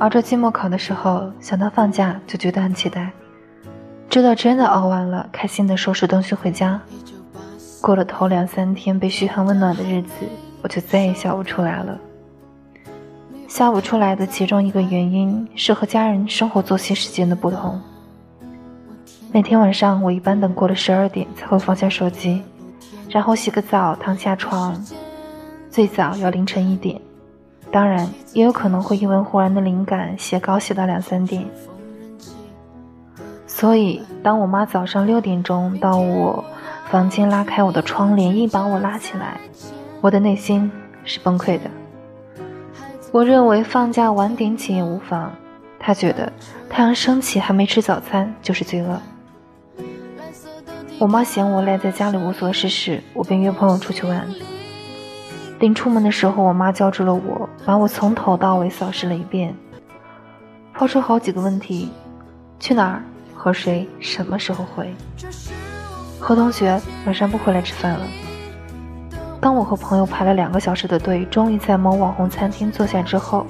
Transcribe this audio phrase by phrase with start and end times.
[0.00, 3.10] 熬着期末考的时候，想到放假就觉得很期待。
[4.08, 6.80] 知道真的熬完了，开心的收拾东西回家。
[7.82, 10.10] 过了头两三天被嘘寒问暖的日子，
[10.62, 11.98] 我就再也笑不出来了。
[13.46, 17.78] 笑不出来的其中一个原因是和家人生活作息时间的不同。
[19.30, 22.42] 那天晚上，我一般等过了十二点才会放下手机，
[23.10, 24.82] 然后洗个澡，躺下床，
[25.68, 26.98] 最早要凌晨一点。
[27.72, 31.46] 当然，也有可能会因为忽然的灵感写稿写到两三点。
[33.46, 36.44] 所以，当我妈早上六点钟到我
[36.90, 39.38] 房间拉开我的窗帘，硬把我拉起来，
[40.00, 40.70] 我的内心
[41.04, 41.70] 是崩溃的。
[43.12, 45.30] 我认为放假晚点起也无妨，
[45.78, 46.32] 她觉得
[46.68, 49.00] 太阳升起还没吃早餐就是罪恶。
[50.98, 54.26] 我妈嫌我赖在家里无所事事，我便约朋友出去玩。
[55.60, 59.54] 临出门的时候，我妈叫住了我，把我从头到尾扫视了一遍，
[60.72, 61.90] 抛出好几个问题：
[62.58, 63.02] 去哪儿？
[63.34, 63.86] 和谁？
[64.00, 64.90] 什么时候回？
[66.18, 68.06] 和同学晚上不回来吃饭了。
[69.38, 73.46] 当我和朋友排了两个小时的队，终于在某网红餐厅坐下之后，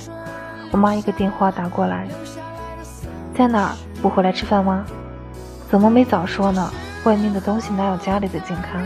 [0.72, 2.08] 我妈一个电话打过来，
[3.36, 3.76] 在哪儿？
[4.02, 4.84] 不回来吃饭吗？
[5.68, 6.72] 怎么没早说呢？
[7.04, 8.82] 外面的东西哪有家里的健康？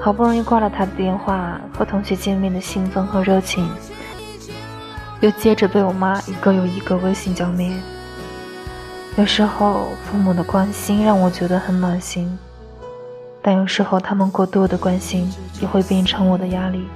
[0.00, 3.68] 好不容易挂了他的电话，和同学见面的兴奋和热情，
[5.20, 7.72] 又接着被我妈一个又一个微信浇灭。
[9.16, 12.38] 有时候父母的关心让我觉得很暖心。
[13.40, 16.86] 但有时候，他们过度的关心也会变成我的压力。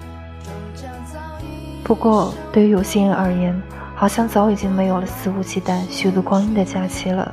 [1.83, 3.61] 不过，对于有些人而言，
[3.95, 7.33] 好像早已经没有了肆无忌惮虚度光阴的假期了。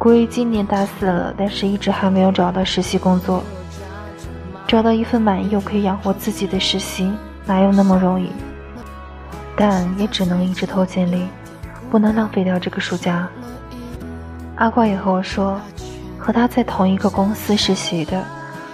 [0.00, 3.44] 古一今年大四了，但是一直还没有找到实习工作。
[4.66, 7.12] 找到一份满意又可以养活自己的实习，
[7.44, 8.30] 哪有那么容易？
[9.54, 11.26] 但也只能一直投简历，
[11.90, 13.28] 不能浪费掉这个暑假。
[14.56, 15.60] 阿怪也和我说。
[16.16, 18.24] 和他在同一个公司实习的，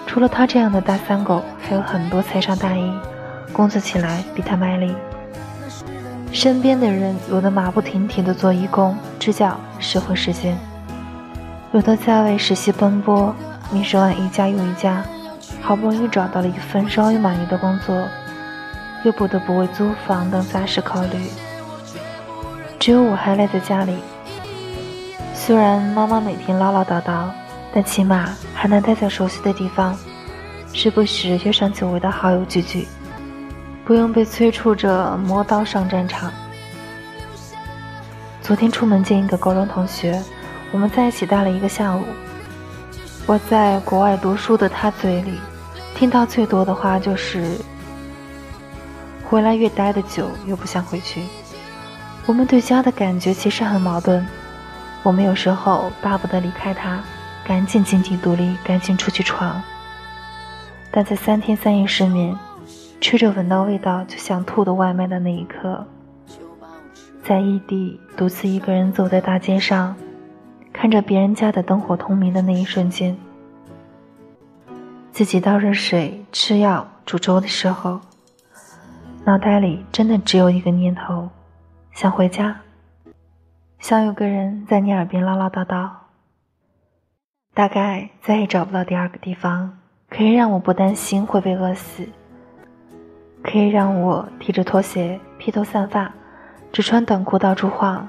[0.07, 2.93] 除了他这样的大三狗，还有很多才上大一，
[3.53, 4.95] 工作起来比他卖力。
[6.31, 10.57] 身边的人有的马不停蹄的做义工、支教、社会实践，
[11.73, 13.35] 有的在为实习奔波，
[13.71, 15.05] 面试完一家又一家，
[15.61, 18.09] 好不容易找到了一份稍微满意的工作，
[19.05, 21.31] 又不得不为租房等杂事考虑。
[22.79, 23.99] 只有我还赖在家里。
[25.35, 27.27] 虽然妈妈每天唠唠叨叨，
[27.75, 29.95] 但起码还能待在熟悉的地方，
[30.73, 32.87] 时不时约上久违的好友聚聚，
[33.85, 36.33] 不用被催促着磨刀上战场。
[38.41, 40.23] 昨天出门见一个高中同学，
[40.73, 42.05] 我们在一起待了一个下午。
[43.27, 45.39] 我在国外读书的他嘴里，
[45.95, 47.57] 听到最多的话就是
[49.25, 51.23] “回来越待的久，越不想回去”。
[52.27, 54.27] 我们对家的感觉其实很矛盾。
[55.03, 57.01] 我们有时候巴不得离开他，
[57.45, 59.63] 赶紧经济独立，赶紧出去闯。
[60.91, 62.37] 但在三天三夜失眠，
[63.01, 65.87] 吃着闻到味道就想吐的外卖的那一刻，
[67.25, 69.95] 在异地独自一个人走在大街上，
[70.79, 73.17] 看着别人家的灯火通明的那一瞬间，
[75.11, 77.99] 自己倒热水、吃药、煮粥的时候，
[79.25, 81.31] 脑袋里真的只有一个念头：
[81.93, 82.55] 想回家。
[83.79, 85.89] 想有个人在你耳边唠唠叨叨，
[87.55, 89.79] 大概再也找不到第二个地方
[90.11, 92.07] 可以让我不担心会被饿死，
[93.43, 96.13] 可以让我提着拖鞋披头散发，
[96.71, 98.07] 只穿短裤到处晃，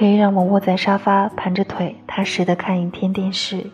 [0.00, 3.70] 可以让我窝在沙发盘着腿踏实的看一天电视。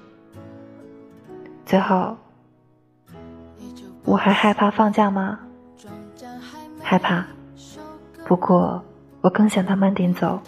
[1.65, 2.17] 最后，
[4.03, 5.39] 我还害怕放假吗？
[6.83, 7.25] 害怕，
[8.25, 8.83] 不过
[9.21, 10.41] 我更想他慢点走。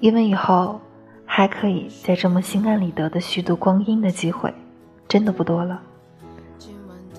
[0.00, 0.80] 因为以后
[1.24, 4.52] 还可以再这么心安理得的虚度光阴的机会，
[5.06, 5.80] 真的不多了。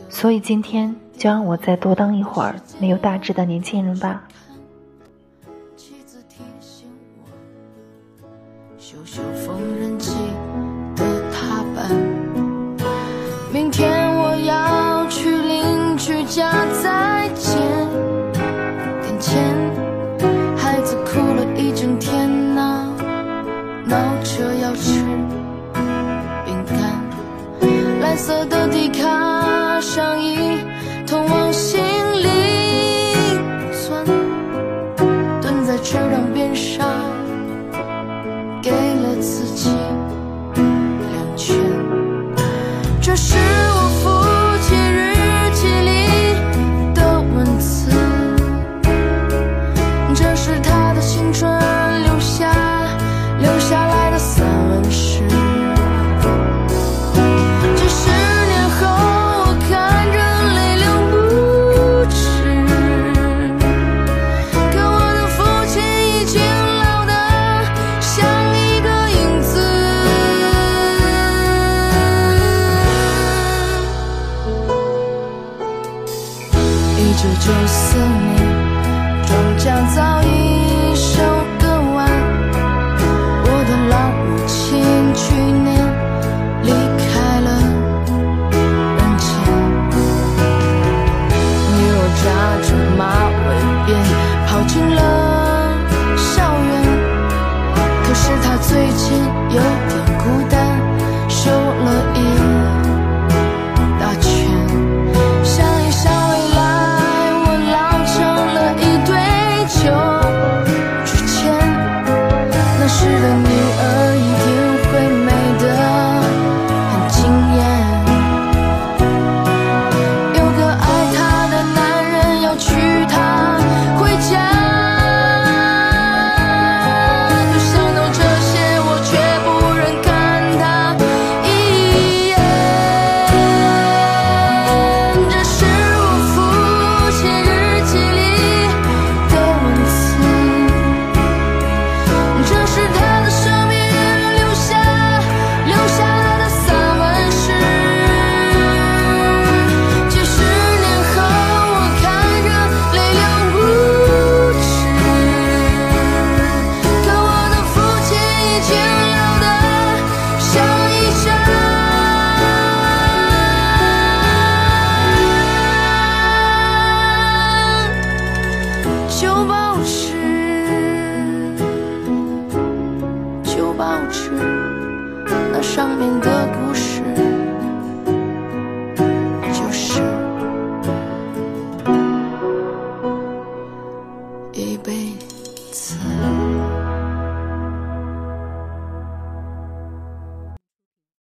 [0.10, 4.28] 所以今天就让我再多当一会儿没有大志的年轻人吧。
[8.82, 10.16] 修修缝纫机
[10.96, 11.04] 的
[11.34, 11.92] 踏板，
[13.52, 16.50] 明天我要去邻居家
[16.82, 17.58] 再借
[19.02, 19.44] 点钱。
[20.56, 22.88] 孩子哭了一整天呐，
[23.86, 25.04] 闹着要吃
[26.46, 26.80] 饼干。
[28.00, 30.58] 蓝色的迪卡上衣，
[31.06, 31.84] 通往心
[32.24, 32.32] 灵
[33.74, 34.06] 村。
[35.42, 36.88] 蹲在池塘边上。
[51.32, 51.59] 春。